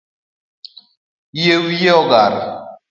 [1.39, 2.33] Yie wiyi ogar